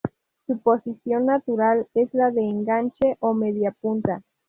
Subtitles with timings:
[0.47, 4.23] Su posición natural es la de enganche o mediapunta.